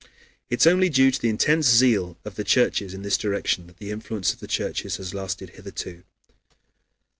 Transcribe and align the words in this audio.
It 0.49 0.61
is 0.61 0.65
only 0.65 0.89
due 0.89 1.11
to 1.11 1.21
the 1.21 1.29
intense 1.29 1.67
zeal 1.67 2.17
of 2.25 2.33
the 2.33 2.43
churches 2.43 2.95
in 2.95 3.03
this 3.03 3.19
direction 3.19 3.67
that 3.67 3.77
the 3.77 3.91
influence 3.91 4.33
of 4.33 4.39
the 4.39 4.47
churches 4.47 4.97
has 4.97 5.13
lasted 5.13 5.51
hitherto. 5.51 6.01